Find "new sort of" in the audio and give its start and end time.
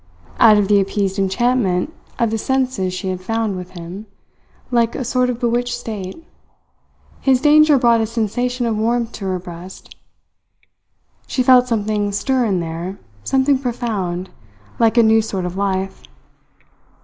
15.03-15.55